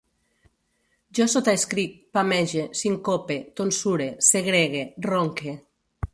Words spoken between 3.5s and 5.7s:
tonsure, segregue, ronque